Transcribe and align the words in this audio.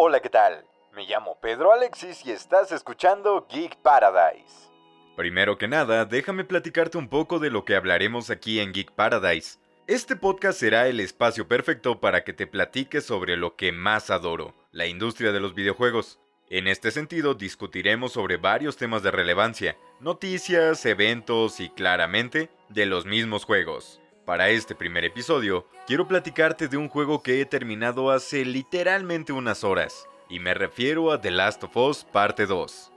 Hola, 0.00 0.20
¿qué 0.20 0.30
tal? 0.30 0.64
Me 0.94 1.06
llamo 1.06 1.40
Pedro 1.40 1.72
Alexis 1.72 2.24
y 2.24 2.30
estás 2.30 2.70
escuchando 2.70 3.48
Geek 3.50 3.78
Paradise. 3.78 4.70
Primero 5.16 5.58
que 5.58 5.66
nada, 5.66 6.04
déjame 6.04 6.44
platicarte 6.44 6.98
un 6.98 7.08
poco 7.08 7.40
de 7.40 7.50
lo 7.50 7.64
que 7.64 7.74
hablaremos 7.74 8.30
aquí 8.30 8.60
en 8.60 8.72
Geek 8.72 8.92
Paradise. 8.92 9.58
Este 9.88 10.14
podcast 10.14 10.60
será 10.60 10.86
el 10.86 11.00
espacio 11.00 11.48
perfecto 11.48 11.98
para 11.98 12.22
que 12.22 12.32
te 12.32 12.46
platiques 12.46 13.04
sobre 13.04 13.36
lo 13.36 13.56
que 13.56 13.72
más 13.72 14.10
adoro, 14.10 14.54
la 14.70 14.86
industria 14.86 15.32
de 15.32 15.40
los 15.40 15.52
videojuegos. 15.52 16.20
En 16.48 16.68
este 16.68 16.92
sentido, 16.92 17.34
discutiremos 17.34 18.12
sobre 18.12 18.36
varios 18.36 18.76
temas 18.76 19.02
de 19.02 19.10
relevancia, 19.10 19.76
noticias, 19.98 20.86
eventos 20.86 21.58
y 21.58 21.70
claramente 21.70 22.50
de 22.68 22.86
los 22.86 23.04
mismos 23.04 23.44
juegos. 23.44 24.00
Para 24.28 24.50
este 24.50 24.74
primer 24.74 25.06
episodio, 25.06 25.66
quiero 25.86 26.06
platicarte 26.06 26.68
de 26.68 26.76
un 26.76 26.90
juego 26.90 27.22
que 27.22 27.40
he 27.40 27.46
terminado 27.46 28.10
hace 28.10 28.44
literalmente 28.44 29.32
unas 29.32 29.64
horas, 29.64 30.06
y 30.28 30.38
me 30.38 30.52
refiero 30.52 31.10
a 31.12 31.18
The 31.18 31.30
Last 31.30 31.64
of 31.64 31.74
Us 31.74 32.04
Parte 32.04 32.44
2. 32.44 32.92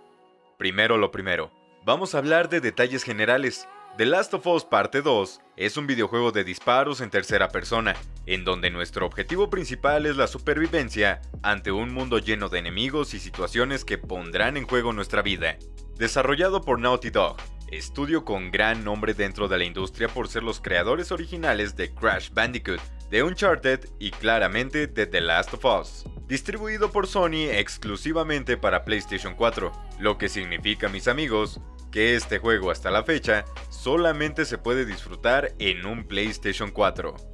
Primero 0.58 0.98
lo 0.98 1.10
primero, 1.10 1.50
vamos 1.86 2.14
a 2.14 2.18
hablar 2.18 2.50
de 2.50 2.60
detalles 2.60 3.04
generales, 3.04 3.66
The 3.98 4.08
Last 4.08 4.34
of 4.34 4.46
Us 4.46 4.66
Parte 4.66 5.02
2 5.02 5.40
es 5.56 5.78
un 5.78 5.88
videojuego 5.88 6.34
de 6.34 6.44
disparos 6.44 7.00
en 7.00 7.10
tercera 7.10 7.48
persona, 7.48 7.96
en 8.26 8.44
donde 8.44 8.70
nuestro 8.70 9.06
objetivo 9.06 9.50
principal 9.50 10.06
es 10.08 10.18
la 10.18 10.28
supervivencia 10.28 11.22
ante 11.44 11.72
un 11.72 11.94
mundo 11.94 12.20
lleno 12.20 12.50
de 12.50 12.60
enemigos 12.60 13.14
y 13.14 13.22
situaciones 13.22 13.86
que 13.86 13.98
pondrán 13.98 14.58
en 14.58 14.68
juego 14.68 14.92
nuestra 14.92 15.22
vida. 15.22 15.58
Desarrollado 15.98 16.60
por 16.60 16.78
Naughty 16.78 17.10
Dog, 17.10 17.38
estudio 17.72 18.26
con 18.26 18.52
gran 18.52 18.84
nombre 18.84 19.14
dentro 19.14 19.48
de 19.48 19.58
la 19.58 19.64
industria 19.64 20.08
por 20.08 20.28
ser 20.28 20.44
los 20.44 20.60
creadores 20.60 21.12
originales 21.12 21.76
de 21.76 21.94
Crash 21.94 22.30
Bandicoot, 22.32 22.82
de 23.10 23.24
Uncharted 23.24 23.90
y 24.00 24.12
claramente 24.12 24.88
de 24.88 25.08
The 25.08 25.22
Last 25.22 25.54
of 25.54 25.66
Us. 25.66 26.06
Distribuido 26.28 26.92
por 26.92 27.08
Sony 27.08 27.50
exclusivamente 27.50 28.58
para 28.58 28.86
PlayStation 28.86 29.36
4, 29.36 29.72
lo 30.00 30.18
que 30.18 30.30
significa, 30.30 30.90
mis 30.90 31.08
amigos, 31.08 31.60
que 31.92 32.16
este 32.16 32.40
juego 32.40 32.72
hasta 32.72 32.92
la 32.92 33.04
fecha 33.04 33.46
solamente 33.70 34.46
se 34.46 34.58
puede 34.58 34.86
disfrutar 34.86 35.54
en 35.60 35.86
un 35.86 36.06
PlayStation 36.06 36.72
4. 36.72 37.31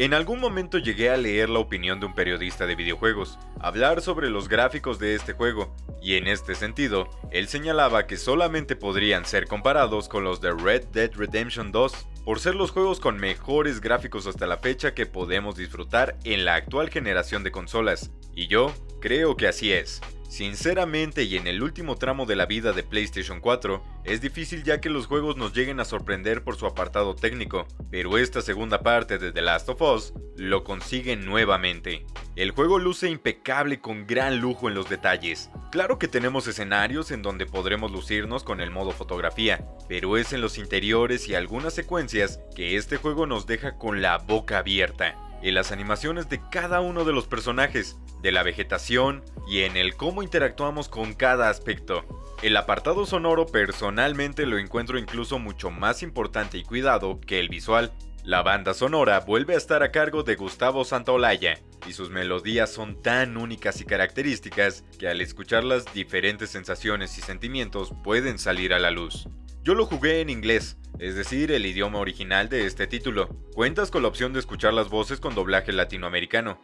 En 0.00 0.14
algún 0.14 0.40
momento 0.40 0.78
llegué 0.78 1.10
a 1.10 1.18
leer 1.18 1.50
la 1.50 1.58
opinión 1.58 2.00
de 2.00 2.06
un 2.06 2.14
periodista 2.14 2.64
de 2.64 2.74
videojuegos, 2.74 3.38
hablar 3.60 4.00
sobre 4.00 4.30
los 4.30 4.48
gráficos 4.48 4.98
de 4.98 5.14
este 5.14 5.34
juego, 5.34 5.76
y 6.00 6.14
en 6.14 6.26
este 6.26 6.54
sentido, 6.54 7.10
él 7.30 7.48
señalaba 7.48 8.06
que 8.06 8.16
solamente 8.16 8.76
podrían 8.76 9.26
ser 9.26 9.46
comparados 9.46 10.08
con 10.08 10.24
los 10.24 10.40
de 10.40 10.52
Red 10.52 10.86
Dead 10.86 11.10
Redemption 11.14 11.70
2, 11.70 11.92
por 12.24 12.40
ser 12.40 12.54
los 12.54 12.70
juegos 12.70 12.98
con 12.98 13.18
mejores 13.18 13.82
gráficos 13.82 14.26
hasta 14.26 14.46
la 14.46 14.56
fecha 14.56 14.94
que 14.94 15.04
podemos 15.04 15.56
disfrutar 15.56 16.16
en 16.24 16.46
la 16.46 16.54
actual 16.54 16.88
generación 16.88 17.44
de 17.44 17.52
consolas, 17.52 18.10
y 18.34 18.46
yo 18.46 18.72
creo 19.02 19.36
que 19.36 19.48
así 19.48 19.70
es. 19.70 20.00
Sinceramente 20.30 21.24
y 21.24 21.36
en 21.36 21.48
el 21.48 21.60
último 21.60 21.96
tramo 21.96 22.24
de 22.24 22.36
la 22.36 22.46
vida 22.46 22.72
de 22.72 22.84
PlayStation 22.84 23.40
4, 23.40 23.82
es 24.04 24.20
difícil 24.20 24.62
ya 24.62 24.80
que 24.80 24.88
los 24.88 25.08
juegos 25.08 25.36
nos 25.36 25.52
lleguen 25.52 25.80
a 25.80 25.84
sorprender 25.84 26.44
por 26.44 26.54
su 26.54 26.66
apartado 26.66 27.16
técnico, 27.16 27.66
pero 27.90 28.16
esta 28.16 28.40
segunda 28.40 28.80
parte 28.80 29.18
de 29.18 29.32
The 29.32 29.42
Last 29.42 29.68
of 29.70 29.82
Us 29.82 30.14
lo 30.36 30.62
consigue 30.62 31.16
nuevamente. 31.16 32.06
El 32.36 32.52
juego 32.52 32.78
luce 32.78 33.10
impecable 33.10 33.80
con 33.80 34.06
gran 34.06 34.38
lujo 34.38 34.68
en 34.68 34.76
los 34.76 34.88
detalles. 34.88 35.50
Claro 35.72 35.98
que 35.98 36.06
tenemos 36.06 36.46
escenarios 36.46 37.10
en 37.10 37.22
donde 37.22 37.44
podremos 37.44 37.90
lucirnos 37.90 38.44
con 38.44 38.60
el 38.60 38.70
modo 38.70 38.92
fotografía, 38.92 39.66
pero 39.88 40.16
es 40.16 40.32
en 40.32 40.42
los 40.42 40.58
interiores 40.58 41.28
y 41.28 41.34
algunas 41.34 41.74
secuencias 41.74 42.38
que 42.54 42.76
este 42.76 42.98
juego 42.98 43.26
nos 43.26 43.48
deja 43.48 43.78
con 43.78 44.00
la 44.00 44.18
boca 44.18 44.58
abierta 44.58 45.16
en 45.42 45.54
las 45.54 45.72
animaciones 45.72 46.28
de 46.28 46.40
cada 46.50 46.80
uno 46.80 47.04
de 47.04 47.12
los 47.12 47.26
personajes, 47.26 47.96
de 48.22 48.32
la 48.32 48.42
vegetación 48.42 49.24
y 49.48 49.60
en 49.60 49.76
el 49.76 49.94
cómo 49.94 50.22
interactuamos 50.22 50.88
con 50.88 51.14
cada 51.14 51.48
aspecto. 51.48 52.04
El 52.42 52.56
apartado 52.56 53.06
sonoro 53.06 53.46
personalmente 53.46 54.46
lo 54.46 54.58
encuentro 54.58 54.98
incluso 54.98 55.38
mucho 55.38 55.70
más 55.70 56.02
importante 56.02 56.58
y 56.58 56.62
cuidado 56.62 57.20
que 57.20 57.40
el 57.40 57.48
visual. 57.48 57.92
La 58.24 58.42
banda 58.42 58.74
sonora 58.74 59.20
vuelve 59.20 59.54
a 59.54 59.58
estar 59.58 59.82
a 59.82 59.90
cargo 59.90 60.22
de 60.22 60.36
Gustavo 60.36 60.84
Santaolalla, 60.84 61.58
y 61.86 61.94
sus 61.94 62.10
melodías 62.10 62.70
son 62.70 63.00
tan 63.00 63.36
únicas 63.36 63.80
y 63.80 63.84
características 63.84 64.84
que 64.98 65.08
al 65.08 65.20
escucharlas 65.20 65.86
diferentes 65.94 66.50
sensaciones 66.50 67.16
y 67.16 67.22
sentimientos 67.22 67.92
pueden 68.04 68.38
salir 68.38 68.74
a 68.74 68.78
la 68.78 68.90
luz. 68.90 69.26
Yo 69.62 69.74
lo 69.74 69.84
jugué 69.84 70.22
en 70.22 70.30
inglés, 70.30 70.78
es 70.98 71.16
decir, 71.16 71.52
el 71.52 71.66
idioma 71.66 71.98
original 71.98 72.48
de 72.48 72.64
este 72.64 72.86
título. 72.86 73.28
Cuentas 73.54 73.90
con 73.90 74.00
la 74.00 74.08
opción 74.08 74.32
de 74.32 74.40
escuchar 74.40 74.72
las 74.72 74.88
voces 74.88 75.20
con 75.20 75.34
doblaje 75.34 75.72
latinoamericano. 75.72 76.58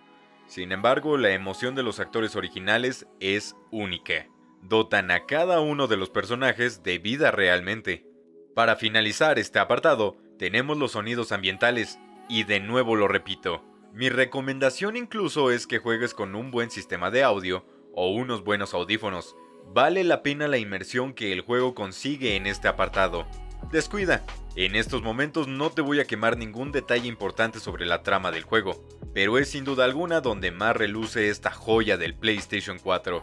Sin 0.46 0.72
embargo, 0.72 1.18
la 1.18 1.30
emoción 1.32 1.74
de 1.74 1.82
los 1.82 2.00
actores 2.00 2.36
originales 2.36 3.06
es 3.20 3.54
única. 3.70 4.28
Dotan 4.62 5.10
a 5.10 5.26
cada 5.26 5.60
uno 5.60 5.88
de 5.88 5.98
los 5.98 6.08
personajes 6.08 6.82
de 6.82 6.98
vida 6.98 7.30
realmente. 7.30 8.06
Para 8.54 8.76
finalizar 8.76 9.38
este 9.38 9.58
apartado, 9.58 10.16
tenemos 10.38 10.78
los 10.78 10.92
sonidos 10.92 11.32
ambientales, 11.32 11.98
y 12.30 12.44
de 12.44 12.60
nuevo 12.60 12.96
lo 12.96 13.08
repito, 13.08 13.62
mi 13.92 14.10
recomendación 14.10 14.96
incluso 14.96 15.50
es 15.50 15.66
que 15.66 15.78
juegues 15.78 16.12
con 16.12 16.34
un 16.34 16.50
buen 16.50 16.70
sistema 16.70 17.10
de 17.10 17.22
audio 17.22 17.64
o 17.94 18.10
unos 18.10 18.44
buenos 18.44 18.74
audífonos, 18.74 19.36
Vale 19.68 20.04
la 20.04 20.22
pena 20.22 20.48
la 20.48 20.58
inmersión 20.58 21.12
que 21.12 21.32
el 21.32 21.42
juego 21.42 21.74
consigue 21.74 22.36
en 22.36 22.46
este 22.46 22.68
apartado. 22.68 23.26
Descuida, 23.70 24.24
en 24.54 24.74
estos 24.74 25.02
momentos 25.02 25.48
no 25.48 25.70
te 25.70 25.82
voy 25.82 26.00
a 26.00 26.06
quemar 26.06 26.38
ningún 26.38 26.72
detalle 26.72 27.08
importante 27.08 27.60
sobre 27.60 27.84
la 27.84 28.02
trama 28.02 28.30
del 28.30 28.44
juego, 28.44 28.82
pero 29.12 29.38
es 29.38 29.50
sin 29.50 29.64
duda 29.64 29.84
alguna 29.84 30.20
donde 30.20 30.50
más 30.50 30.76
reluce 30.76 31.28
esta 31.28 31.50
joya 31.50 31.96
del 31.96 32.14
PlayStation 32.14 32.78
4. 32.78 33.22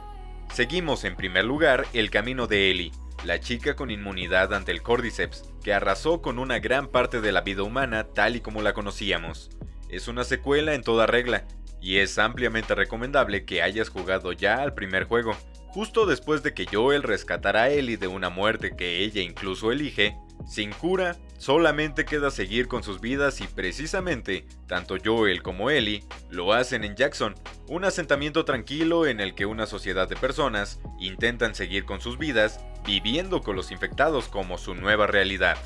Seguimos 0.53 1.05
en 1.05 1.15
primer 1.15 1.45
lugar 1.45 1.87
el 1.93 2.11
camino 2.11 2.45
de 2.45 2.69
Ellie, 2.69 2.91
la 3.25 3.39
chica 3.39 3.75
con 3.75 3.89
inmunidad 3.89 4.53
ante 4.53 4.71
el 4.71 4.83
Cordyceps, 4.83 5.53
que 5.63 5.73
arrasó 5.73 6.21
con 6.21 6.37
una 6.37 6.59
gran 6.59 6.87
parte 6.87 7.21
de 7.21 7.31
la 7.31 7.41
vida 7.41 7.63
humana 7.63 8.03
tal 8.03 8.35
y 8.35 8.41
como 8.41 8.61
la 8.61 8.73
conocíamos. 8.73 9.49
Es 9.89 10.07
una 10.07 10.23
secuela 10.23 10.75
en 10.75 10.83
toda 10.83 11.07
regla, 11.07 11.47
y 11.81 11.97
es 11.97 12.17
ampliamente 12.17 12.75
recomendable 12.75 13.45
que 13.45 13.61
hayas 13.61 13.89
jugado 13.89 14.33
ya 14.33 14.61
al 14.61 14.73
primer 14.73 15.05
juego, 15.05 15.35
Justo 15.73 16.05
después 16.05 16.43
de 16.43 16.53
que 16.53 16.67
Joel 16.71 17.01
rescatara 17.01 17.63
a 17.63 17.69
Ellie 17.69 17.97
de 17.97 18.05
una 18.05 18.29
muerte 18.29 18.75
que 18.77 18.99
ella 18.99 19.23
incluso 19.23 19.71
elige, 19.71 20.15
sin 20.47 20.71
cura, 20.71 21.17
solamente 21.39 22.05
queda 22.05 22.29
seguir 22.29 22.67
con 22.67 22.83
sus 22.83 23.01
vidas 23.01 23.41
y 23.41 23.47
precisamente, 23.47 24.45
tanto 24.67 24.97
Joel 25.03 25.41
como 25.41 25.71
Ellie 25.71 26.03
lo 26.29 26.53
hacen 26.53 26.83
en 26.83 26.95
Jackson, 26.95 27.33
un 27.67 27.85
asentamiento 27.85 28.45
tranquilo 28.45 29.07
en 29.07 29.19
el 29.19 29.33
que 29.33 29.47
una 29.47 29.65
sociedad 29.65 30.07
de 30.07 30.15
personas 30.15 30.79
intentan 30.99 31.55
seguir 31.55 31.85
con 31.85 32.01
sus 32.01 32.19
vidas, 32.19 32.59
viviendo 32.85 33.41
con 33.41 33.55
los 33.55 33.71
infectados 33.71 34.27
como 34.27 34.59
su 34.59 34.75
nueva 34.75 35.07
realidad. 35.07 35.57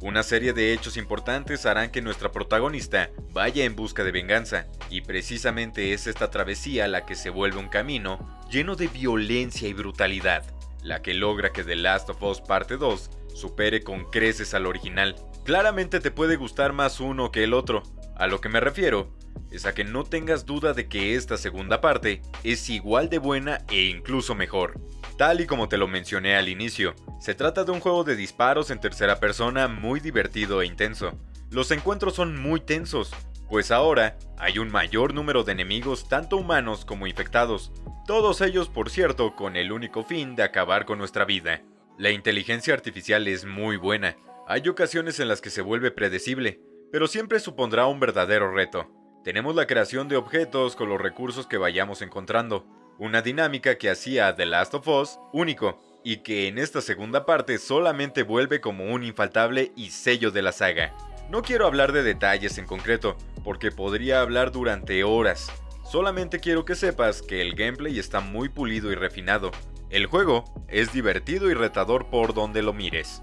Una 0.00 0.22
serie 0.22 0.54
de 0.54 0.72
hechos 0.72 0.96
importantes 0.96 1.66
harán 1.66 1.90
que 1.90 2.00
nuestra 2.00 2.32
protagonista 2.32 3.10
vaya 3.32 3.66
en 3.66 3.76
busca 3.76 4.04
de 4.04 4.12
venganza, 4.12 4.66
y 4.88 5.02
precisamente 5.02 5.92
es 5.92 6.06
esta 6.06 6.30
travesía 6.30 6.88
la 6.88 7.04
que 7.04 7.14
se 7.14 7.28
vuelve 7.28 7.58
un 7.58 7.68
camino 7.68 8.39
lleno 8.50 8.74
de 8.74 8.88
violencia 8.88 9.68
y 9.68 9.72
brutalidad, 9.72 10.44
la 10.82 11.02
que 11.02 11.14
logra 11.14 11.52
que 11.52 11.62
The 11.62 11.76
Last 11.76 12.10
of 12.10 12.22
Us 12.22 12.40
Parte 12.40 12.76
2 12.76 13.10
supere 13.34 13.82
con 13.82 14.04
creces 14.10 14.54
al 14.54 14.66
original. 14.66 15.14
Claramente 15.44 16.00
te 16.00 16.10
puede 16.10 16.36
gustar 16.36 16.72
más 16.72 17.00
uno 17.00 17.30
que 17.30 17.44
el 17.44 17.54
otro, 17.54 17.82
a 18.16 18.26
lo 18.26 18.40
que 18.40 18.48
me 18.48 18.60
refiero 18.60 19.10
es 19.50 19.66
a 19.66 19.74
que 19.74 19.84
no 19.84 20.04
tengas 20.04 20.46
duda 20.46 20.74
de 20.74 20.88
que 20.88 21.14
esta 21.14 21.36
segunda 21.36 21.80
parte 21.80 22.22
es 22.44 22.68
igual 22.70 23.08
de 23.08 23.18
buena 23.18 23.58
e 23.68 23.84
incluso 23.84 24.34
mejor. 24.34 24.80
Tal 25.16 25.40
y 25.40 25.46
como 25.46 25.68
te 25.68 25.76
lo 25.76 25.88
mencioné 25.88 26.36
al 26.36 26.48
inicio, 26.48 26.94
se 27.20 27.34
trata 27.34 27.64
de 27.64 27.72
un 27.72 27.80
juego 27.80 28.04
de 28.04 28.16
disparos 28.16 28.70
en 28.70 28.80
tercera 28.80 29.18
persona 29.18 29.68
muy 29.68 30.00
divertido 30.00 30.62
e 30.62 30.66
intenso. 30.66 31.12
Los 31.50 31.70
encuentros 31.72 32.14
son 32.14 32.40
muy 32.40 32.60
tensos, 32.60 33.10
pues 33.50 33.72
ahora 33.72 34.16
hay 34.38 34.60
un 34.60 34.70
mayor 34.70 35.12
número 35.12 35.42
de 35.42 35.52
enemigos 35.52 36.08
tanto 36.08 36.36
humanos 36.36 36.84
como 36.84 37.08
infectados, 37.08 37.72
todos 38.06 38.40
ellos 38.40 38.68
por 38.68 38.90
cierto 38.90 39.34
con 39.34 39.56
el 39.56 39.72
único 39.72 40.04
fin 40.04 40.36
de 40.36 40.44
acabar 40.44 40.86
con 40.86 40.98
nuestra 40.98 41.24
vida. 41.24 41.60
La 41.98 42.12
inteligencia 42.12 42.72
artificial 42.72 43.26
es 43.26 43.44
muy 43.44 43.76
buena, 43.76 44.16
hay 44.46 44.68
ocasiones 44.68 45.18
en 45.18 45.26
las 45.26 45.40
que 45.40 45.50
se 45.50 45.62
vuelve 45.62 45.90
predecible, 45.90 46.60
pero 46.92 47.08
siempre 47.08 47.40
supondrá 47.40 47.86
un 47.86 47.98
verdadero 47.98 48.52
reto. 48.52 48.88
Tenemos 49.24 49.54
la 49.56 49.66
creación 49.66 50.08
de 50.08 50.16
objetos 50.16 50.76
con 50.76 50.88
los 50.88 51.00
recursos 51.00 51.46
que 51.46 51.58
vayamos 51.58 52.02
encontrando, 52.02 52.64
una 52.98 53.20
dinámica 53.20 53.78
que 53.78 53.90
hacía 53.90 54.34
The 54.36 54.46
Last 54.46 54.74
of 54.74 54.86
Us 54.86 55.18
único 55.32 55.80
y 56.04 56.18
que 56.18 56.46
en 56.46 56.58
esta 56.58 56.80
segunda 56.80 57.26
parte 57.26 57.58
solamente 57.58 58.22
vuelve 58.22 58.60
como 58.60 58.84
un 58.92 59.02
infaltable 59.04 59.72
y 59.76 59.90
sello 59.90 60.30
de 60.30 60.42
la 60.42 60.52
saga. 60.52 60.94
No 61.30 61.42
quiero 61.42 61.66
hablar 61.66 61.92
de 61.92 62.02
detalles 62.02 62.58
en 62.58 62.66
concreto, 62.66 63.16
porque 63.42 63.70
podría 63.70 64.20
hablar 64.20 64.52
durante 64.52 65.04
horas. 65.04 65.50
Solamente 65.84 66.40
quiero 66.40 66.64
que 66.64 66.74
sepas 66.74 67.22
que 67.22 67.40
el 67.40 67.54
gameplay 67.54 67.98
está 67.98 68.20
muy 68.20 68.48
pulido 68.48 68.92
y 68.92 68.94
refinado. 68.94 69.50
El 69.90 70.06
juego 70.06 70.44
es 70.68 70.92
divertido 70.92 71.50
y 71.50 71.54
retador 71.54 72.10
por 72.10 72.34
donde 72.34 72.62
lo 72.62 72.72
mires. 72.72 73.22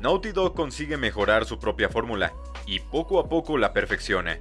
Naughty 0.00 0.32
Dog 0.32 0.54
consigue 0.54 0.96
mejorar 0.96 1.44
su 1.44 1.58
propia 1.58 1.88
fórmula 1.88 2.32
y 2.66 2.80
poco 2.80 3.20
a 3.20 3.28
poco 3.28 3.58
la 3.58 3.72
perfecciona. 3.72 4.38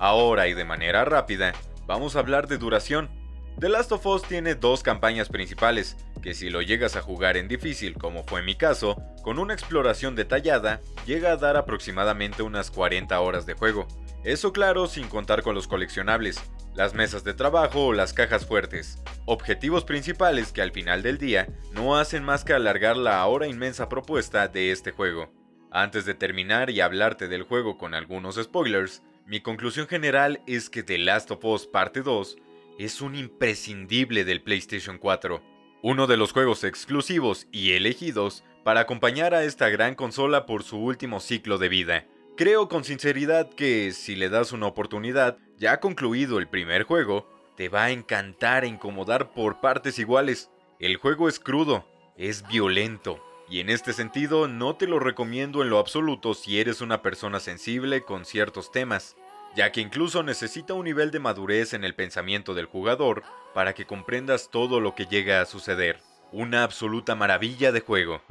Ahora 0.00 0.48
y 0.48 0.54
de 0.54 0.64
manera 0.64 1.04
rápida, 1.04 1.52
vamos 1.86 2.16
a 2.16 2.20
hablar 2.20 2.48
de 2.48 2.58
duración 2.58 3.10
The 3.58 3.68
Last 3.68 3.92
of 3.92 4.04
Us 4.06 4.22
tiene 4.22 4.56
dos 4.56 4.82
campañas 4.82 5.28
principales, 5.28 5.96
que 6.20 6.34
si 6.34 6.50
lo 6.50 6.62
llegas 6.62 6.96
a 6.96 7.02
jugar 7.02 7.36
en 7.36 7.46
difícil, 7.46 7.94
como 7.94 8.24
fue 8.24 8.42
mi 8.42 8.56
caso, 8.56 9.00
con 9.22 9.38
una 9.38 9.54
exploración 9.54 10.16
detallada, 10.16 10.80
llega 11.06 11.30
a 11.30 11.36
dar 11.36 11.56
aproximadamente 11.56 12.42
unas 12.42 12.72
40 12.72 13.20
horas 13.20 13.46
de 13.46 13.54
juego. 13.54 13.86
Eso 14.24 14.52
claro 14.52 14.86
sin 14.86 15.08
contar 15.08 15.42
con 15.42 15.56
los 15.56 15.66
coleccionables, 15.66 16.40
las 16.74 16.94
mesas 16.94 17.24
de 17.24 17.34
trabajo 17.34 17.86
o 17.86 17.92
las 17.92 18.12
cajas 18.12 18.46
fuertes, 18.46 19.02
objetivos 19.26 19.84
principales 19.84 20.52
que 20.52 20.62
al 20.62 20.70
final 20.70 21.02
del 21.02 21.18
día 21.18 21.48
no 21.72 21.96
hacen 21.96 22.22
más 22.22 22.44
que 22.44 22.52
alargar 22.52 22.96
la 22.96 23.20
ahora 23.20 23.48
inmensa 23.48 23.88
propuesta 23.88 24.46
de 24.46 24.70
este 24.70 24.92
juego. 24.92 25.32
Antes 25.72 26.04
de 26.04 26.14
terminar 26.14 26.70
y 26.70 26.80
hablarte 26.80 27.26
del 27.26 27.42
juego 27.42 27.78
con 27.78 27.94
algunos 27.94 28.36
spoilers, 28.36 29.02
mi 29.26 29.40
conclusión 29.40 29.88
general 29.88 30.40
es 30.46 30.70
que 30.70 30.84
The 30.84 30.98
Last 30.98 31.32
of 31.32 31.44
Us 31.44 31.66
Parte 31.66 32.02
2 32.02 32.36
es 32.78 33.00
un 33.00 33.16
imprescindible 33.16 34.24
del 34.24 34.40
PlayStation 34.40 34.98
4, 34.98 35.42
uno 35.82 36.06
de 36.06 36.16
los 36.16 36.32
juegos 36.32 36.62
exclusivos 36.62 37.48
y 37.50 37.72
elegidos 37.72 38.44
para 38.62 38.80
acompañar 38.80 39.34
a 39.34 39.42
esta 39.42 39.68
gran 39.68 39.96
consola 39.96 40.46
por 40.46 40.62
su 40.62 40.78
último 40.78 41.18
ciclo 41.18 41.58
de 41.58 41.68
vida. 41.68 42.06
Creo 42.34 42.66
con 42.66 42.82
sinceridad 42.82 43.50
que 43.50 43.92
si 43.92 44.16
le 44.16 44.30
das 44.30 44.52
una 44.52 44.66
oportunidad, 44.66 45.36
ya 45.58 45.80
concluido 45.80 46.38
el 46.38 46.48
primer 46.48 46.84
juego, 46.84 47.28
te 47.58 47.68
va 47.68 47.84
a 47.84 47.90
encantar 47.90 48.64
incomodar 48.64 49.34
por 49.34 49.60
partes 49.60 49.98
iguales. 49.98 50.50
El 50.80 50.96
juego 50.96 51.28
es 51.28 51.38
crudo, 51.38 51.86
es 52.16 52.46
violento, 52.48 53.22
y 53.50 53.60
en 53.60 53.68
este 53.68 53.92
sentido 53.92 54.48
no 54.48 54.76
te 54.76 54.86
lo 54.86 54.98
recomiendo 54.98 55.62
en 55.62 55.68
lo 55.68 55.78
absoluto 55.78 56.32
si 56.32 56.58
eres 56.58 56.80
una 56.80 57.02
persona 57.02 57.38
sensible 57.38 58.02
con 58.02 58.24
ciertos 58.24 58.72
temas, 58.72 59.14
ya 59.54 59.70
que 59.70 59.82
incluso 59.82 60.22
necesita 60.22 60.72
un 60.72 60.84
nivel 60.84 61.10
de 61.10 61.18
madurez 61.18 61.74
en 61.74 61.84
el 61.84 61.94
pensamiento 61.94 62.54
del 62.54 62.64
jugador 62.64 63.24
para 63.52 63.74
que 63.74 63.84
comprendas 63.84 64.48
todo 64.50 64.80
lo 64.80 64.94
que 64.94 65.04
llega 65.04 65.42
a 65.42 65.46
suceder. 65.46 66.00
Una 66.32 66.62
absoluta 66.62 67.14
maravilla 67.14 67.72
de 67.72 67.80
juego. 67.80 68.22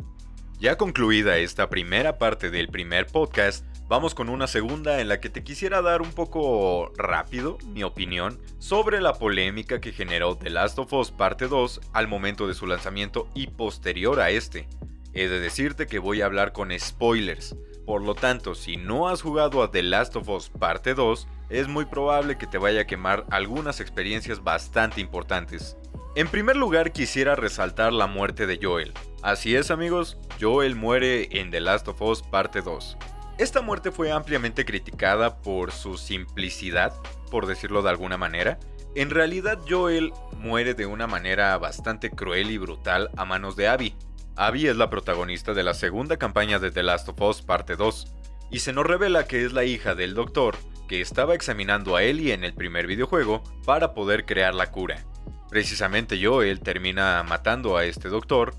Ya 0.59 0.77
concluida 0.77 1.38
esta 1.38 1.69
primera 1.69 2.18
parte 2.18 2.50
del 2.50 2.68
primer 2.68 3.06
podcast, 3.07 3.65
Vamos 3.91 4.15
con 4.15 4.29
una 4.29 4.47
segunda 4.47 5.01
en 5.01 5.09
la 5.09 5.19
que 5.19 5.29
te 5.29 5.43
quisiera 5.43 5.81
dar 5.81 6.01
un 6.01 6.13
poco 6.13 6.93
rápido 6.95 7.57
mi 7.65 7.83
opinión 7.83 8.39
sobre 8.57 9.01
la 9.01 9.15
polémica 9.15 9.81
que 9.81 9.91
generó 9.91 10.38
The 10.38 10.49
Last 10.49 10.79
of 10.79 10.93
Us 10.93 11.11
Parte 11.11 11.49
2 11.49 11.81
al 11.91 12.07
momento 12.07 12.47
de 12.47 12.53
su 12.53 12.67
lanzamiento 12.67 13.27
y 13.33 13.47
posterior 13.47 14.21
a 14.21 14.29
este. 14.29 14.69
He 15.11 15.27
de 15.27 15.41
decirte 15.41 15.88
que 15.88 15.99
voy 15.99 16.21
a 16.21 16.25
hablar 16.25 16.53
con 16.53 16.71
spoilers, 16.79 17.57
por 17.85 18.01
lo 18.01 18.15
tanto 18.15 18.55
si 18.55 18.77
no 18.77 19.09
has 19.09 19.21
jugado 19.21 19.61
a 19.61 19.71
The 19.71 19.83
Last 19.83 20.15
of 20.15 20.29
Us 20.29 20.49
Parte 20.49 20.94
2, 20.94 21.27
es 21.49 21.67
muy 21.67 21.83
probable 21.83 22.37
que 22.37 22.47
te 22.47 22.57
vaya 22.57 22.83
a 22.83 22.87
quemar 22.87 23.25
algunas 23.29 23.81
experiencias 23.81 24.41
bastante 24.41 25.01
importantes. 25.01 25.75
En 26.15 26.29
primer 26.29 26.55
lugar 26.55 26.94
quisiera 26.94 27.35
resaltar 27.35 27.91
la 27.91 28.07
muerte 28.07 28.47
de 28.47 28.57
Joel. 28.61 28.94
Así 29.21 29.53
es 29.53 29.69
amigos, 29.69 30.17
Joel 30.39 30.77
muere 30.77 31.27
en 31.41 31.51
The 31.51 31.59
Last 31.59 31.89
of 31.89 32.01
Us 32.01 32.21
Parte 32.21 32.61
2. 32.61 32.97
Esta 33.41 33.63
muerte 33.63 33.89
fue 33.91 34.11
ampliamente 34.11 34.65
criticada 34.65 35.41
por 35.41 35.71
su 35.71 35.97
simplicidad, 35.97 36.93
por 37.31 37.47
decirlo 37.47 37.81
de 37.81 37.89
alguna 37.89 38.15
manera. 38.15 38.59
En 38.93 39.09
realidad 39.09 39.57
Joel 39.67 40.13
muere 40.38 40.75
de 40.75 40.85
una 40.85 41.07
manera 41.07 41.57
bastante 41.57 42.11
cruel 42.11 42.51
y 42.51 42.59
brutal 42.59 43.09
a 43.17 43.25
manos 43.25 43.55
de 43.55 43.67
Abby. 43.67 43.95
Abby 44.35 44.67
es 44.67 44.75
la 44.77 44.91
protagonista 44.91 45.55
de 45.55 45.63
la 45.63 45.73
segunda 45.73 46.17
campaña 46.17 46.59
de 46.59 46.69
The 46.69 46.83
Last 46.83 47.09
of 47.09 47.19
Us 47.19 47.41
Parte 47.41 47.75
2, 47.75 48.13
y 48.51 48.59
se 48.59 48.73
nos 48.73 48.85
revela 48.85 49.25
que 49.25 49.44
es 49.44 49.53
la 49.53 49.63
hija 49.63 49.95
del 49.95 50.13
doctor 50.13 50.55
que 50.87 51.01
estaba 51.01 51.33
examinando 51.33 51.95
a 51.95 52.03
Ellie 52.03 52.33
en 52.33 52.44
el 52.44 52.53
primer 52.53 52.85
videojuego 52.85 53.41
para 53.65 53.95
poder 53.95 54.27
crear 54.27 54.53
la 54.53 54.69
cura. 54.69 55.03
Precisamente 55.49 56.23
Joel 56.23 56.59
termina 56.59 57.23
matando 57.27 57.75
a 57.75 57.85
este 57.85 58.07
doctor, 58.07 58.53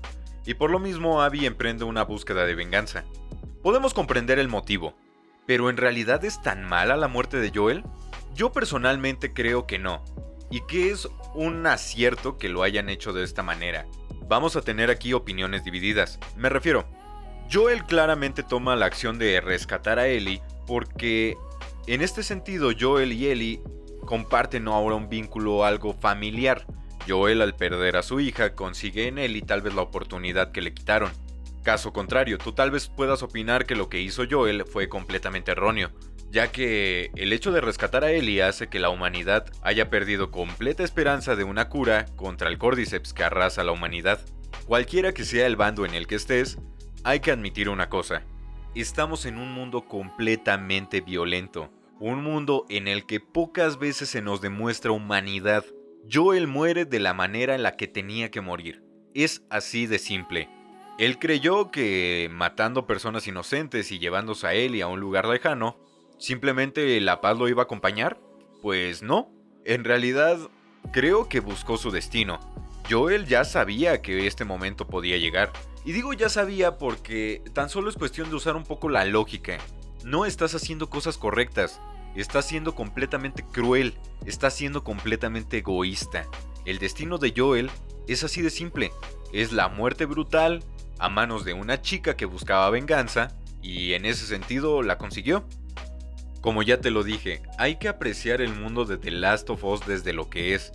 y 0.45 0.55
por 0.55 0.71
lo 0.71 0.79
mismo 0.79 1.21
Abby 1.21 1.45
emprende 1.45 1.85
una 1.85 2.03
búsqueda 2.03 2.45
de 2.45 2.55
venganza. 2.55 3.05
Podemos 3.63 3.93
comprender 3.93 4.39
el 4.39 4.49
motivo, 4.49 4.93
pero 5.47 5.69
¿en 5.69 5.77
realidad 5.77 6.25
es 6.25 6.41
tan 6.41 6.65
mala 6.65 6.97
la 6.97 7.07
muerte 7.07 7.37
de 7.37 7.49
Joel? 7.55 7.85
Yo 8.35 8.51
personalmente 8.51 9.31
creo 9.31 9.65
que 9.65 9.79
no, 9.79 10.03
y 10.51 10.59
que 10.67 10.91
es 10.91 11.07
un 11.33 11.65
acierto 11.65 12.37
que 12.37 12.49
lo 12.49 12.63
hayan 12.63 12.89
hecho 12.89 13.13
de 13.13 13.23
esta 13.23 13.41
manera. 13.41 13.85
Vamos 14.27 14.57
a 14.57 14.61
tener 14.61 14.89
aquí 14.89 15.13
opiniones 15.13 15.63
divididas. 15.63 16.19
Me 16.35 16.49
refiero, 16.49 16.85
Joel 17.49 17.85
claramente 17.85 18.43
toma 18.43 18.75
la 18.75 18.85
acción 18.85 19.17
de 19.17 19.39
rescatar 19.39 19.97
a 19.97 20.07
Ellie 20.07 20.41
porque 20.67 21.37
en 21.87 22.01
este 22.01 22.21
sentido 22.21 22.71
Joel 22.77 23.13
y 23.13 23.27
Ellie 23.27 23.61
comparten 24.05 24.67
ahora 24.67 24.95
un 24.95 25.07
vínculo 25.07 25.63
algo 25.63 25.93
familiar. 25.93 26.67
Joel 27.07 27.41
al 27.41 27.55
perder 27.55 27.95
a 27.95 28.03
su 28.03 28.19
hija 28.19 28.55
consigue 28.55 29.07
en 29.07 29.19
Ellie 29.19 29.41
tal 29.41 29.61
vez 29.61 29.73
la 29.73 29.83
oportunidad 29.83 30.51
que 30.51 30.61
le 30.61 30.73
quitaron. 30.73 31.13
Caso 31.63 31.93
contrario, 31.93 32.37
tú 32.37 32.51
tal 32.51 32.71
vez 32.71 32.89
puedas 32.89 33.23
opinar 33.23 33.65
que 33.65 33.75
lo 33.75 33.87
que 33.87 34.01
hizo 34.01 34.23
Joel 34.29 34.65
fue 34.65 34.89
completamente 34.89 35.51
erróneo, 35.51 35.91
ya 36.29 36.51
que 36.51 37.09
el 37.15 37.31
hecho 37.31 37.53
de 37.53 37.61
rescatar 37.61 38.03
a 38.03 38.11
Ellie 38.11 38.43
hace 38.43 38.67
que 38.67 38.79
la 38.79 38.89
humanidad 38.89 39.45
haya 39.61 39.89
perdido 39.89 40.29
completa 40.29 40.83
esperanza 40.83 41.37
de 41.37 41.45
una 41.45 41.69
cura 41.69 42.05
contra 42.17 42.49
el 42.49 42.57
Cordyceps 42.57 43.13
que 43.13 43.23
arrasa 43.23 43.61
a 43.61 43.63
la 43.63 43.71
humanidad. 43.71 44.19
Cualquiera 44.65 45.13
que 45.13 45.23
sea 45.23 45.47
el 45.47 45.55
bando 45.55 45.85
en 45.85 45.93
el 45.93 46.05
que 46.05 46.15
estés, 46.15 46.57
hay 47.05 47.21
que 47.21 47.31
admitir 47.31 47.69
una 47.69 47.87
cosa. 47.87 48.23
Estamos 48.75 49.25
en 49.25 49.37
un 49.37 49.53
mundo 49.53 49.85
completamente 49.85 50.99
violento, 50.99 51.71
un 51.99 52.23
mundo 52.23 52.65
en 52.67 52.89
el 52.89 53.05
que 53.05 53.21
pocas 53.21 53.79
veces 53.79 54.09
se 54.09 54.21
nos 54.21 54.41
demuestra 54.41 54.91
humanidad. 54.91 55.63
Joel 56.11 56.47
muere 56.47 56.83
de 56.83 56.99
la 56.99 57.13
manera 57.13 57.55
en 57.55 57.63
la 57.63 57.77
que 57.77 57.87
tenía 57.87 58.31
que 58.31 58.41
morir. 58.41 58.83
Es 59.13 59.43
así 59.49 59.85
de 59.85 59.99
simple. 59.99 60.49
Él 60.99 61.17
creyó 61.17 61.71
que 61.71 62.29
matando 62.31 62.85
personas 62.85 63.27
inocentes 63.27 63.91
y 63.91 63.97
llevándose 63.97 64.45
a 64.45 64.53
Ellie 64.53 64.83
a 64.83 64.87
un 64.87 64.99
lugar 64.99 65.27
lejano, 65.27 65.77
simplemente 66.19 67.01
la 67.01 67.19
paz 67.19 67.37
lo 67.37 67.49
iba 67.49 67.63
a 67.63 67.65
acompañar. 67.65 68.19
Pues 68.61 69.01
no, 69.01 69.31
en 69.65 69.83
realidad 69.83 70.37
creo 70.91 71.27
que 71.27 71.39
buscó 71.39 71.77
su 71.77 71.89
destino. 71.89 72.39
Joel 72.89 73.25
ya 73.25 73.43
sabía 73.43 74.01
que 74.01 74.27
este 74.27 74.45
momento 74.45 74.85
podía 74.87 75.17
llegar. 75.17 75.51
Y 75.83 75.93
digo 75.93 76.13
ya 76.13 76.29
sabía 76.29 76.77
porque 76.77 77.41
tan 77.53 77.69
solo 77.69 77.89
es 77.89 77.95
cuestión 77.95 78.29
de 78.29 78.35
usar 78.35 78.55
un 78.55 78.63
poco 78.63 78.87
la 78.87 79.03
lógica. 79.03 79.57
No 80.03 80.25
estás 80.25 80.53
haciendo 80.53 80.89
cosas 80.89 81.17
correctas, 81.17 81.81
estás 82.15 82.47
siendo 82.47 82.75
completamente 82.75 83.43
cruel, 83.43 83.95
estás 84.25 84.53
siendo 84.53 84.83
completamente 84.83 85.57
egoísta. 85.57 86.27
El 86.65 86.77
destino 86.77 87.17
de 87.17 87.33
Joel 87.35 87.71
es 88.07 88.23
así 88.23 88.41
de 88.41 88.49
simple, 88.49 88.91
es 89.33 89.51
la 89.51 89.69
muerte 89.69 90.05
brutal 90.05 90.63
a 91.03 91.09
manos 91.09 91.43
de 91.43 91.51
una 91.51 91.81
chica 91.81 92.15
que 92.15 92.23
buscaba 92.23 92.69
venganza 92.69 93.27
y 93.61 93.91
en 93.91 94.05
ese 94.05 94.25
sentido 94.25 94.81
la 94.83 94.97
consiguió. 94.97 95.43
Como 96.39 96.63
ya 96.63 96.79
te 96.79 96.91
lo 96.91 97.03
dije, 97.03 97.43
hay 97.57 97.75
que 97.75 97.89
apreciar 97.89 98.39
el 98.39 98.55
mundo 98.55 98.85
de 98.85 98.97
The 98.97 99.11
Last 99.11 99.49
of 99.49 99.65
Us 99.65 99.85
desde 99.85 100.13
lo 100.13 100.29
que 100.29 100.55
es. 100.55 100.71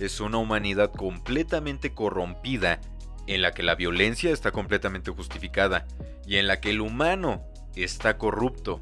Es 0.00 0.18
una 0.18 0.38
humanidad 0.38 0.90
completamente 0.90 1.94
corrompida, 1.94 2.80
en 3.28 3.40
la 3.40 3.52
que 3.52 3.62
la 3.62 3.76
violencia 3.76 4.32
está 4.32 4.50
completamente 4.50 5.12
justificada 5.12 5.86
y 6.26 6.38
en 6.38 6.48
la 6.48 6.60
que 6.60 6.70
el 6.70 6.80
humano 6.80 7.44
está 7.76 8.18
corrupto. 8.18 8.80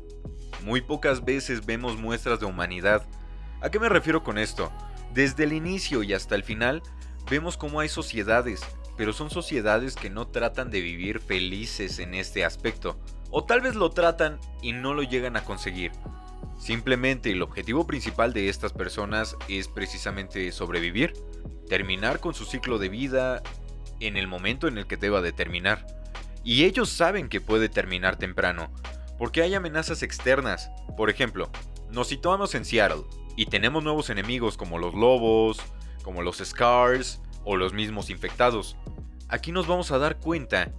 Muy 0.65 0.81
pocas 0.81 1.27
veces 1.27 1.67
vemos 1.67 1.99
muestras 1.99 2.41
de 2.41 2.47
humanidad. 2.47 3.07
¿A 3.61 3.69
qué 3.69 3.79
me 3.79 3.91
refiero 3.91 4.25
con 4.25 4.39
esto? 4.39 4.73
Desde 5.13 5.45
el 5.45 5.53
inicio 5.53 6.03
y 6.03 6.15
hasta 6.15 6.37
el 6.37 6.43
final, 6.43 6.83
vemos 7.31 7.59
cómo 7.59 7.81
hay 7.81 7.91
sociedades, 7.91 8.63
pero 8.97 9.13
son 9.13 9.31
sociedades 9.31 9.95
que 9.95 10.11
no 10.11 10.29
tratan 10.29 10.71
de 10.71 10.81
vivir 10.81 11.21
felices 11.21 11.99
en 11.99 12.15
este 12.15 12.45
aspecto, 12.45 12.99
o 13.31 13.45
tal 13.45 13.61
vez 13.61 13.75
lo 13.75 13.91
tratan 13.91 14.39
y 14.63 14.73
no 14.73 14.95
lo 14.95 15.03
llegan 15.03 15.37
a 15.37 15.45
conseguir. 15.45 15.93
Simplemente 16.59 17.31
el 17.31 17.43
objetivo 17.43 17.87
principal 17.87 18.33
de 18.33 18.49
estas 18.49 18.73
personas 18.73 19.37
es 19.49 19.69
precisamente 19.69 20.51
sobrevivir, 20.53 21.13
terminar 21.69 22.21
con 22.21 22.35
su 22.35 22.45
ciclo 22.45 22.79
de 22.79 22.89
vida 22.89 23.43
en 24.01 24.17
el 24.17 24.27
momento 24.27 24.69
en 24.69 24.79
el 24.79 24.87
que 24.87 24.97
deba 24.97 25.21
de 25.21 25.33
terminar. 25.33 25.87
Y 26.45 26.65
ellos 26.65 26.89
saben 26.89 27.29
que 27.29 27.41
puede 27.41 27.69
terminar 27.69 28.17
temprano, 28.17 28.71
porque 29.19 29.43
hay 29.43 29.55
amenazas 29.55 30.03
externas. 30.03 30.71
Por 30.97 31.11
ejemplo, 31.11 31.51
nos 31.91 32.09
situamos 32.09 32.55
en 32.55 32.65
Seattle 32.65 33.05
y 33.37 33.47
tenemos 33.47 33.83
nuevos 33.83 34.11
enemigos 34.11 34.57
como 34.57 34.79
los 34.79 34.95
lobos, 34.95 35.59
como 36.03 36.23
los 36.23 36.39
Scars, 36.39 37.21
o 37.47 37.57
los 37.57 37.73
mismos 37.73 38.11
infectados. 38.11 38.77
Aquí 39.29 39.53
nos 39.53 39.67
vamos 39.67 39.91
a 39.93 39.99
dar 39.99 40.19
cuenta 40.19 40.73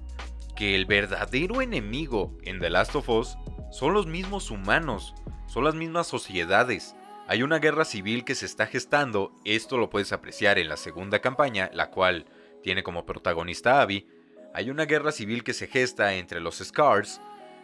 que 0.55 0.75
el 0.75 0.85
verdadero 0.85 1.61
enemigo 1.61 2.37
en 2.43 2.59
The 2.59 2.69
Last 2.69 2.95
of 2.95 3.09
Us 3.09 3.37
son 3.71 3.93
los 3.93 4.05
mismos 4.05 4.51
humanos, 4.51 5.15
son 5.47 5.63
las 5.63 5.73
mismas 5.73 6.07
sociedades. 6.07 6.95
Hay 7.27 7.41
una 7.41 7.59
guerra 7.59 7.85
civil 7.85 8.23
que 8.23 8.35
se 8.35 8.45
está 8.45 8.67
gestando, 8.67 9.31
esto 9.45 9.77
lo 9.77 9.89
puedes 9.89 10.13
apreciar 10.13 10.59
en 10.59 10.69
la 10.69 10.77
segunda 10.77 11.19
campaña, 11.19 11.69
la 11.73 11.89
cual 11.89 12.25
tiene 12.61 12.83
como 12.83 13.05
protagonista 13.05 13.81
Abby. 13.81 14.07
Hay 14.53 14.69
una 14.69 14.85
guerra 14.85 15.11
civil 15.11 15.43
que 15.43 15.53
se 15.53 15.67
gesta 15.67 16.15
entre 16.15 16.39
los 16.39 16.57
Scars, 16.57 17.21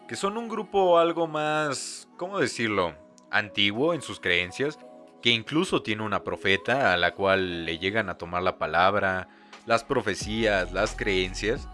que 0.07 0.15
son 0.15 0.37
un 0.37 0.47
grupo 0.47 0.97
algo 0.97 1.27
más, 1.27 2.07
¿cómo 2.17 2.39
decirlo?, 2.39 2.95
antiguo 3.31 3.93
en 3.93 4.01
sus 4.01 4.19
creencias, 4.19 4.77
que 5.23 5.29
incluso 5.29 5.81
tiene 5.81 6.03
una 6.03 6.25
profeta 6.25 6.91
a 6.93 6.97
la 6.97 7.15
cual 7.15 7.63
le 7.63 7.79
llegan 7.79 8.09
a 8.09 8.17
tomar 8.17 8.43
la 8.43 8.57
palabra, 8.57 9.29
las 9.65 9.85
profecías, 9.85 10.73
las 10.73 10.97
creencias. 10.97 11.69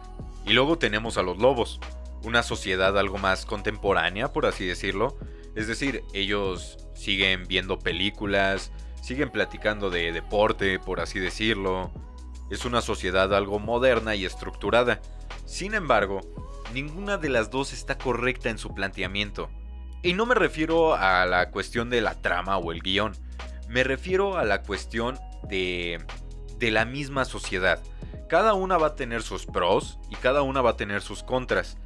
Y 0.45 0.53
luego 0.53 0.77
tenemos 0.77 1.17
a 1.17 1.23
los 1.23 1.39
lobos, 1.39 1.79
una 2.23 2.43
sociedad 2.43 2.95
algo 2.95 3.17
más 3.17 3.47
contemporánea, 3.47 4.31
por 4.31 4.45
así 4.45 4.67
decirlo. 4.67 5.17
Es 5.55 5.67
decir, 5.67 6.03
ellos 6.13 6.77
siguen 6.93 7.47
viendo 7.47 7.79
películas, 7.79 8.71
siguen 9.01 9.31
platicando 9.31 9.89
de 9.89 10.11
deporte, 10.11 10.77
por 10.77 10.99
así 10.99 11.17
decirlo. 11.17 11.91
Es 12.51 12.65
una 12.65 12.81
sociedad 12.81 13.33
algo 13.33 13.57
moderna 13.57 14.13
y 14.13 14.25
estructurada. 14.25 15.01
Sin 15.45 15.73
embargo, 15.73 16.21
ninguna 16.71 17.17
de 17.17 17.29
las 17.29 17.49
dos 17.49 17.73
está 17.73 17.97
correcta 17.97 18.51
en 18.51 18.59
su 18.59 18.75
planteamiento. 18.75 19.49
Y 20.01 20.13
no 20.13 20.25
me 20.25 20.35
refiero 20.35 20.95
a 20.95 21.25
la 21.25 21.51
cuestión 21.51 21.89
de 21.89 22.01
la 22.01 22.15
trama 22.15 22.57
o 22.57 22.71
el 22.71 22.81
guion, 22.81 23.13
me 23.67 23.83
refiero 23.83 24.37
a 24.37 24.45
la 24.45 24.61
cuestión 24.61 25.19
de, 25.49 26.03
de 26.57 26.71
la 26.71 26.85
misma 26.85 27.25
sociedad. 27.25 27.83
Cada 28.29 28.53
una 28.53 28.77
va 28.77 28.87
a 28.87 28.95
tener 28.95 29.23
sus 29.23 29.45
pros 29.45 29.99
y 30.09 30.15
cada 30.15 30.41
una 30.41 30.61
va 30.61 30.71
a 30.71 30.77
tener 30.77 31.01
sus 31.01 31.23
contras. 31.23 31.77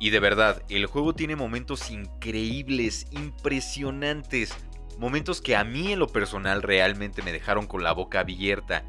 Y 0.00 0.10
de 0.10 0.20
verdad, 0.20 0.62
el 0.68 0.86
juego 0.86 1.14
tiene 1.14 1.36
momentos 1.36 1.90
increíbles, 1.90 3.06
impresionantes, 3.12 4.54
momentos 4.98 5.40
que 5.40 5.54
a 5.54 5.64
mí 5.64 5.92
en 5.92 5.98
lo 5.98 6.08
personal 6.08 6.62
realmente 6.62 7.22
me 7.22 7.32
dejaron 7.32 7.66
con 7.66 7.82
la 7.82 7.92
boca 7.92 8.20
abierta. 8.20 8.84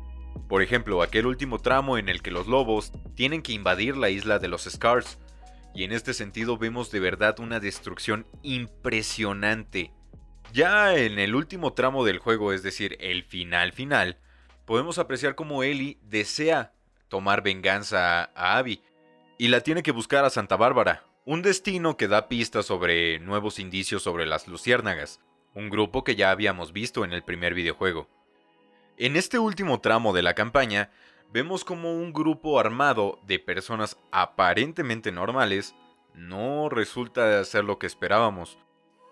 Por 0.47 0.61
ejemplo, 0.61 1.01
aquel 1.01 1.27
último 1.27 1.59
tramo 1.59 1.97
en 1.97 2.09
el 2.09 2.21
que 2.21 2.31
los 2.31 2.47
lobos 2.47 2.91
tienen 3.15 3.41
que 3.41 3.53
invadir 3.53 3.97
la 3.97 4.09
isla 4.09 4.39
de 4.39 4.47
los 4.47 4.63
Scars, 4.63 5.19
y 5.73 5.83
en 5.83 5.91
este 5.91 6.13
sentido 6.13 6.57
vemos 6.57 6.91
de 6.91 6.99
verdad 6.99 7.39
una 7.39 7.59
destrucción 7.59 8.27
impresionante. 8.41 9.91
Ya 10.51 10.95
en 10.95 11.17
el 11.19 11.35
último 11.35 11.73
tramo 11.73 12.05
del 12.05 12.19
juego, 12.19 12.53
es 12.53 12.63
decir, 12.63 12.97
el 12.99 13.23
final 13.23 13.71
final, 13.73 14.17
podemos 14.65 14.99
apreciar 14.99 15.35
cómo 15.35 15.63
Ellie 15.63 15.97
desea 16.03 16.73
tomar 17.09 17.41
venganza 17.43 18.31
a 18.35 18.57
Abby, 18.57 18.81
y 19.37 19.47
la 19.47 19.61
tiene 19.61 19.83
que 19.83 19.91
buscar 19.91 20.25
a 20.25 20.29
Santa 20.29 20.55
Bárbara, 20.55 21.03
un 21.25 21.41
destino 21.41 21.97
que 21.97 22.07
da 22.07 22.27
pistas 22.27 22.65
sobre 22.65 23.19
nuevos 23.19 23.59
indicios 23.59 24.03
sobre 24.03 24.25
las 24.25 24.47
luciérnagas, 24.47 25.19
un 25.55 25.69
grupo 25.69 26.03
que 26.03 26.15
ya 26.15 26.31
habíamos 26.31 26.73
visto 26.73 27.03
en 27.03 27.13
el 27.13 27.23
primer 27.23 27.53
videojuego. 27.53 28.07
En 28.97 29.15
este 29.15 29.39
último 29.39 29.79
tramo 29.81 30.13
de 30.13 30.21
la 30.21 30.33
campaña, 30.33 30.91
vemos 31.31 31.63
como 31.63 31.93
un 31.93 32.13
grupo 32.13 32.59
armado 32.59 33.19
de 33.25 33.39
personas 33.39 33.97
aparentemente 34.11 35.11
normales 35.11 35.75
no 36.13 36.69
resulta 36.69 37.43
ser 37.43 37.63
lo 37.63 37.79
que 37.79 37.87
esperábamos. 37.87 38.57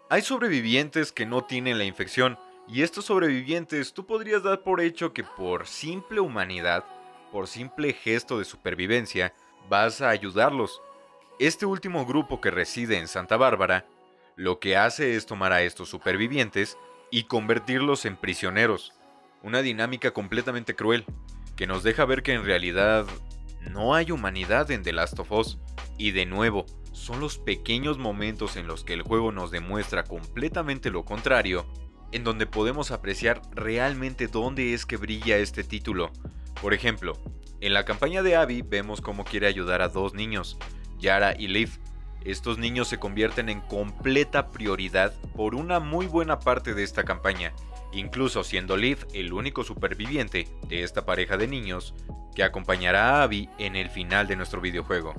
Hay 0.10 0.22
sobrevivientes 0.22 1.12
que 1.12 1.26
no 1.26 1.46
tienen 1.46 1.78
la 1.78 1.84
infección, 1.84 2.38
y 2.68 2.84
estos 2.84 3.06
sobrevivientes 3.06 3.94
tú 3.94 4.06
podrías 4.06 4.44
dar 4.44 4.62
por 4.62 4.82
hecho 4.82 5.14
que 5.14 5.24
por 5.24 5.68
simple 5.68 6.20
humanidad, 6.20 6.86
por 7.32 7.48
simple 7.48 7.94
gesto 7.94 8.38
de 8.38 8.46
supervivencia, 8.46 9.34
vas 9.70 10.02
a 10.02 10.10
ayudarlos. 10.10 10.82
Este 11.40 11.66
último 11.66 12.06
grupo 12.06 12.40
que 12.40 12.52
reside 12.52 12.98
en 12.98 13.08
Santa 13.08 13.36
Bárbara, 13.36 13.86
lo 14.36 14.60
que 14.60 14.78
hace 14.78 15.16
es 15.16 15.26
tomar 15.26 15.52
a 15.52 15.64
estos 15.64 15.90
supervivientes 15.90 16.78
y 17.10 17.24
convertirlos 17.24 18.06
en 18.06 18.16
prisioneros. 18.16 18.94
Una 19.44 19.62
dinámica 19.62 20.12
completamente 20.12 20.76
cruel, 20.76 21.06
que 21.62 21.68
nos 21.68 21.84
deja 21.84 22.06
ver 22.06 22.24
que 22.24 22.34
en 22.34 22.44
realidad 22.44 23.06
no 23.70 23.94
hay 23.94 24.10
humanidad 24.10 24.72
en 24.72 24.82
The 24.82 24.94
Last 24.94 25.20
of 25.20 25.32
Us. 25.32 25.60
Y 25.96 26.10
de 26.10 26.26
nuevo, 26.26 26.66
son 26.92 27.20
los 27.20 27.38
pequeños 27.38 28.00
momentos 28.00 28.58
en 28.58 28.66
los 28.66 28.84
que 28.84 28.94
el 28.94 29.04
juego 29.04 29.32
nos 29.32 29.52
demuestra 29.52 30.04
completamente 30.04 30.90
lo 30.90 31.06
contrario, 31.06 31.68
en 32.12 32.24
donde 32.24 32.48
podemos 32.48 32.90
apreciar 32.90 33.44
realmente 33.52 34.26
dónde 34.26 34.74
es 34.74 34.88
que 34.88 34.98
brilla 34.98 35.38
este 35.38 35.64
título. 35.64 36.10
Por 36.60 36.74
ejemplo, 36.74 37.14
en 37.60 37.76
la 37.76 37.86
campaña 37.86 38.24
de 38.24 38.36
Abby 38.36 38.64
vemos 38.64 39.00
cómo 39.00 39.24
quiere 39.24 39.46
ayudar 39.46 39.84
a 39.84 39.90
dos 39.90 40.16
niños, 40.16 40.58
Yara 40.98 41.36
y 41.38 41.48
Liv. 41.48 41.78
Estos 42.26 42.58
niños 42.58 42.88
se 42.88 42.98
convierten 42.98 43.50
en 43.50 43.62
completa 43.62 44.50
prioridad 44.50 45.14
por 45.36 45.54
una 45.54 45.80
muy 45.80 46.08
buena 46.08 46.40
parte 46.40 46.74
de 46.74 46.82
esta 46.82 47.04
campaña, 47.04 47.54
incluso 47.92 48.44
siendo 48.44 48.78
Liv 48.78 49.06
el 49.14 49.34
único 49.34 49.64
superviviente 49.64 50.48
de 50.68 50.84
esta 50.84 51.06
pareja 51.06 51.38
de 51.38 51.48
niños 51.48 51.94
que 52.36 52.44
acompañará 52.44 53.10
a 53.10 53.24
Abby 53.24 53.50
en 53.58 53.76
el 53.76 53.90
final 53.90 54.28
de 54.28 54.36
nuestro 54.36 54.62
videojuego. 54.62 55.14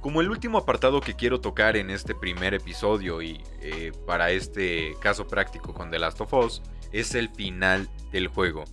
Como 0.00 0.20
el 0.20 0.28
último 0.28 0.58
apartado 0.58 1.00
que 1.00 1.14
quiero 1.14 1.40
tocar 1.40 1.76
en 1.76 1.88
este 1.90 2.14
primer 2.14 2.52
episodio 2.52 3.22
y 3.22 3.42
eh, 3.62 3.92
para 4.06 4.30
este 4.30 4.94
caso 5.00 5.26
práctico 5.26 5.72
con 5.72 5.90
The 5.90 5.98
Last 5.98 6.20
of 6.20 6.34
Us 6.34 6.62
es 6.92 7.14
el 7.14 7.30
final 7.30 7.88
del 8.12 8.28
juego, 8.28 8.64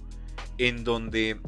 en 0.57 0.83
donde 0.83 1.39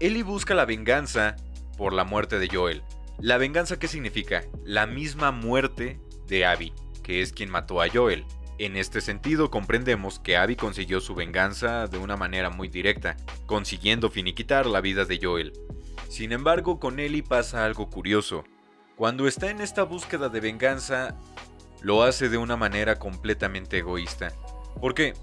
Ellie 0.00 0.24
busca 0.24 0.54
la 0.54 0.64
venganza 0.64 1.36
por 1.76 1.92
la 1.92 2.04
muerte 2.04 2.38
de 2.38 2.48
Joel. 2.48 2.82
¿La 3.20 3.38
venganza 3.38 3.78
qué 3.78 3.88
significa? 3.88 4.44
La 4.64 4.86
misma 4.86 5.30
muerte 5.30 6.00
de 6.26 6.44
Abby, 6.44 6.72
que 7.02 7.22
es 7.22 7.32
quien 7.32 7.50
mató 7.50 7.80
a 7.80 7.88
Joel. 7.88 8.24
En 8.58 8.76
este 8.76 9.00
sentido, 9.00 9.52
comprendemos 9.52 10.18
que 10.18 10.36
Abby 10.36 10.56
consiguió 10.56 11.00
su 11.00 11.14
venganza 11.14 11.86
de 11.86 11.96
una 11.96 12.16
manera 12.16 12.50
muy 12.50 12.68
directa, 12.68 13.16
consiguiendo 13.46 14.10
finiquitar 14.10 14.66
la 14.66 14.80
vida 14.80 15.04
de 15.04 15.20
Joel. 15.22 15.52
Sin 16.08 16.32
embargo, 16.32 16.80
con 16.80 16.98
Ellie 16.98 17.22
pasa 17.22 17.64
algo 17.64 17.88
curioso. 17.88 18.42
Cuando 18.96 19.28
está 19.28 19.50
en 19.50 19.60
esta 19.60 19.84
búsqueda 19.84 20.28
de 20.28 20.40
venganza, 20.40 21.16
lo 21.82 22.02
hace 22.02 22.28
de 22.28 22.36
una 22.36 22.56
manera 22.56 22.98
completamente 22.98 23.78
egoísta. 23.78 24.32
¿Por 24.80 24.92
qué? 24.92 25.14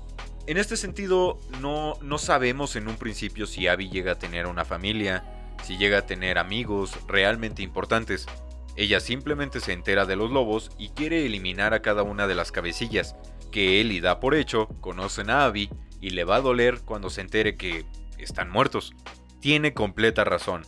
En 0.47 0.55
este 0.57 0.77
sentido, 0.77 1.37
no, 1.59 1.95
no 2.01 2.17
sabemos 2.17 2.77
en 2.77 2.87
un 2.87 2.95
principio 2.95 3.47
si 3.47 3.67
Abby 3.67 3.89
llega 3.89 4.13
a 4.13 4.19
tener 4.19 4.47
una 4.47 4.63
familia, 4.63 5.25
si 5.61 5.77
llega 5.77 5.97
a 5.97 6.05
tener 6.05 6.37
amigos 6.37 6.97
realmente 7.05 7.63
importantes. 7.63 8.27
Ella 8.75 8.99
simplemente 8.99 9.61
se 9.61 9.71
entera 9.73 10.05
de 10.05 10.15
los 10.15 10.31
lobos 10.31 10.69
y 10.77 10.89
quiere 10.89 11.25
eliminar 11.25 11.73
a 11.73 11.81
cada 11.81 12.03
una 12.03 12.27
de 12.27 12.35
las 12.35 12.51
cabecillas, 12.51 13.15
que 13.51 13.79
él 13.79 13.91
y 13.91 14.01
da 14.01 14.19
por 14.19 14.35
hecho 14.35 14.67
conocen 14.81 15.29
a 15.29 15.45
Abby 15.45 15.69
y 16.01 16.09
le 16.09 16.25
va 16.25 16.37
a 16.37 16.41
doler 16.41 16.81
cuando 16.83 17.09
se 17.09 17.21
entere 17.21 17.55
que 17.55 17.85
están 18.17 18.49
muertos. 18.49 18.93
Tiene 19.39 19.73
completa 19.73 20.25
razón. 20.25 20.65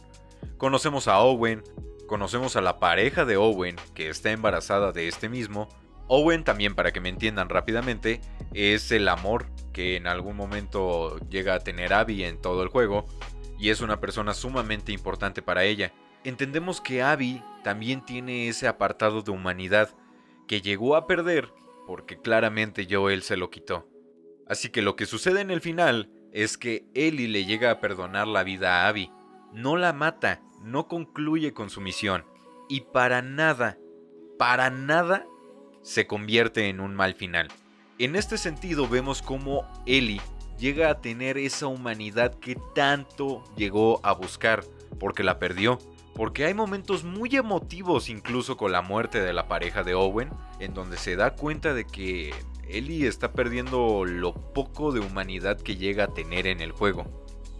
Conocemos 0.57 1.07
a 1.07 1.19
Owen, 1.19 1.63
conocemos 2.07 2.55
a 2.55 2.61
la 2.61 2.79
pareja 2.79 3.25
de 3.25 3.35
Owen, 3.35 3.75
que 3.93 4.09
está 4.09 4.31
embarazada 4.31 4.93
de 4.93 5.07
este 5.07 5.27
mismo. 5.27 5.67
Owen 6.07 6.45
también, 6.45 6.75
para 6.75 6.93
que 6.93 7.01
me 7.01 7.09
entiendan 7.09 7.49
rápidamente, 7.49 8.21
es 8.53 8.91
el 8.91 9.09
amor 9.09 9.47
que 9.73 9.97
en 9.97 10.07
algún 10.07 10.37
momento 10.37 11.19
llega 11.29 11.55
a 11.55 11.59
tener 11.59 11.93
Abby 11.93 12.23
en 12.23 12.39
todo 12.39 12.63
el 12.63 12.69
juego, 12.69 13.05
y 13.59 13.69
es 13.69 13.81
una 13.81 13.99
persona 13.99 14.33
sumamente 14.33 14.93
importante 14.93 15.41
para 15.41 15.65
ella 15.65 15.91
entendemos 16.23 16.81
que 16.81 17.01
Abby 17.01 17.41
también 17.67 17.99
tiene 17.99 18.47
ese 18.47 18.65
apartado 18.65 19.23
de 19.23 19.31
humanidad 19.31 19.89
que 20.47 20.61
llegó 20.61 20.95
a 20.95 21.05
perder 21.05 21.51
porque 21.85 22.17
claramente 22.17 22.87
Joel 22.89 23.23
se 23.23 23.35
lo 23.35 23.49
quitó. 23.49 23.89
Así 24.47 24.69
que 24.69 24.81
lo 24.81 24.95
que 24.95 25.05
sucede 25.05 25.41
en 25.41 25.51
el 25.51 25.59
final 25.59 26.09
es 26.31 26.57
que 26.57 26.85
Ellie 26.93 27.27
le 27.27 27.43
llega 27.43 27.69
a 27.69 27.81
perdonar 27.81 28.25
la 28.25 28.45
vida 28.45 28.85
a 28.85 28.87
Abby. 28.87 29.11
No 29.51 29.75
la 29.75 29.91
mata, 29.91 30.41
no 30.61 30.87
concluye 30.87 31.53
con 31.53 31.69
su 31.69 31.81
misión. 31.81 32.23
Y 32.69 32.85
para 32.93 33.21
nada, 33.21 33.77
para 34.39 34.69
nada, 34.69 35.25
se 35.81 36.07
convierte 36.07 36.69
en 36.69 36.79
un 36.79 36.95
mal 36.95 37.15
final. 37.15 37.49
En 37.99 38.15
este 38.15 38.37
sentido 38.37 38.87
vemos 38.87 39.21
cómo 39.21 39.69
Ellie 39.85 40.21
llega 40.57 40.89
a 40.89 41.01
tener 41.01 41.37
esa 41.37 41.67
humanidad 41.67 42.33
que 42.39 42.57
tanto 42.73 43.43
llegó 43.57 43.99
a 44.03 44.13
buscar, 44.13 44.63
porque 45.01 45.21
la 45.21 45.37
perdió 45.37 45.79
porque 46.17 46.45
hay 46.45 46.55
momentos 46.55 47.03
muy 47.03 47.35
emotivos 47.35 48.09
incluso 48.09 48.57
con 48.57 48.71
la 48.71 48.81
muerte 48.81 49.21
de 49.21 49.33
la 49.33 49.47
pareja 49.47 49.83
de 49.83 49.93
Owen, 49.93 50.31
en 50.59 50.73
donde 50.73 50.97
se 50.97 51.15
da 51.15 51.35
cuenta 51.35 51.75
de 51.75 51.85
que 51.85 52.33
Ellie 52.67 53.05
está 53.05 53.33
perdiendo 53.33 54.03
lo 54.03 54.33
poco 54.33 54.91
de 54.91 54.99
humanidad 54.99 55.61
que 55.61 55.75
llega 55.75 56.05
a 56.05 56.13
tener 56.15 56.47
en 56.47 56.59
el 56.59 56.71
juego. 56.71 57.05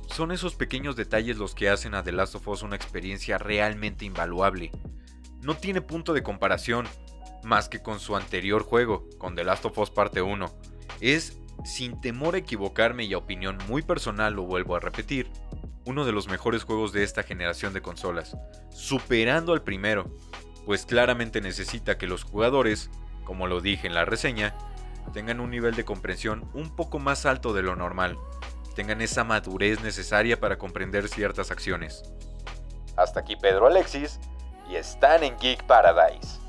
Son 0.08 0.32
esos 0.32 0.56
pequeños 0.56 0.96
detalles 0.96 1.38
los 1.38 1.54
que 1.54 1.70
hacen 1.70 1.94
a 1.94 2.02
The 2.02 2.14
Last 2.14 2.34
of 2.34 2.48
Us 2.48 2.64
una 2.64 2.76
experiencia 2.76 3.38
realmente 3.38 4.06
invaluable. 4.06 4.72
No 5.44 5.56
tiene 5.56 5.82
punto 5.82 6.14
de 6.14 6.24
comparación 6.24 6.88
más 7.44 7.70
que 7.70 7.84
con 7.84 8.00
su 8.00 8.16
anterior 8.16 8.64
juego, 8.64 9.08
con 9.20 9.36
The 9.36 9.44
Last 9.44 9.66
of 9.66 9.78
Us 9.78 9.92
Parte 9.92 10.24
1. 10.24 10.52
Es, 11.00 11.38
sin 11.64 12.02
temor 12.02 12.34
a 12.34 12.40
equivocarme 12.40 13.04
y 13.04 13.14
a 13.14 13.20
opinión 13.20 13.60
muy 13.70 13.84
personal, 13.84 14.34
lo 14.34 14.46
vuelvo 14.46 14.76
a 14.76 14.80
repetir, 14.80 15.30
uno 15.88 16.04
de 16.04 16.12
los 16.12 16.28
mejores 16.28 16.64
juegos 16.64 16.92
de 16.92 17.04
esta 17.04 17.24
generación 17.24 17.74
de 17.74 17.82
consolas, 17.82 18.36
superando 18.70 19.54
al 19.54 19.64
primero, 19.64 20.14
pues 20.66 20.86
claramente 20.86 21.40
necesita 21.40 21.98
que 21.98 22.08
los 22.08 22.24
jugadores, 22.24 22.92
como 23.24 23.48
lo 23.48 23.62
dije 23.62 23.88
en 23.88 23.94
la 23.94 24.04
reseña, 24.04 24.54
tengan 25.14 25.40
un 25.40 25.50
nivel 25.50 25.76
de 25.76 25.86
comprensión 25.86 26.50
un 26.54 26.76
poco 26.76 27.00
más 27.00 27.26
alto 27.26 27.54
de 27.54 27.64
lo 27.64 27.78
normal, 27.78 28.18
tengan 28.76 29.02
esa 29.02 29.24
madurez 29.24 29.82
necesaria 29.82 30.40
para 30.40 30.58
comprender 30.58 31.08
ciertas 31.08 31.52
acciones. 31.52 32.04
Hasta 32.98 33.22
aquí 33.22 33.38
Pedro 33.38 33.68
Alexis 33.68 34.20
y 34.70 34.76
están 34.76 35.24
en 35.24 35.38
Geek 35.38 35.64
Paradise. 35.64 36.47